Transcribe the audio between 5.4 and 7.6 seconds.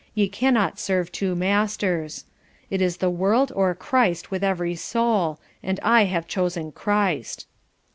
and I have chosen Christ."